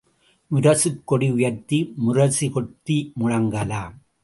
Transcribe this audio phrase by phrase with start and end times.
[0.51, 3.95] முரசுக் கொடி உயர்த்தி முரசு கொட்டி முழங்கலாம்.